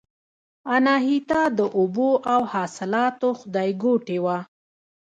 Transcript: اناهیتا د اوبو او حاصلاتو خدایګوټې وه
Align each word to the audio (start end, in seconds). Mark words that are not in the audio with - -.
اناهیتا 0.75 1.41
د 1.57 1.59
اوبو 1.77 2.09
او 2.33 2.41
حاصلاتو 2.53 3.29
خدایګوټې 3.39 4.17
وه 4.25 4.37